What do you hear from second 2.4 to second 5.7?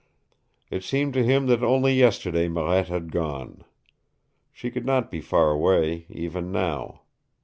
Marette had gone. She could not be far